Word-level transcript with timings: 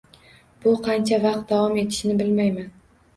Bu 0.63 0.71
qancha 0.87 1.19
vaqt 1.25 1.43
davom 1.51 1.77
etishini 1.83 2.17
bilmayman 2.23 2.73